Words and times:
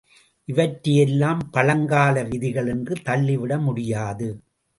இவற்றையெல்லாம் 0.47 1.41
பழங்கால 1.51 2.23
விதிகள் 2.23 2.67
என்று 2.67 2.95
தள்ளிவிட 3.03 3.57
முடியாது. 3.57 4.29